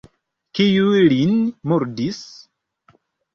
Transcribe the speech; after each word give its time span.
Kiu 0.59 0.87
lin 1.11 1.35
murdis? 1.73 2.19